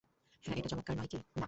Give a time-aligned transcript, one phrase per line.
[0.43, 1.17] হ্যাঁ, এটা চমৎকার নয় কী?